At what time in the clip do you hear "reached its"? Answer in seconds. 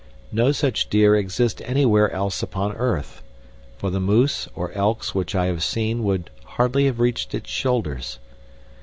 6.99-7.51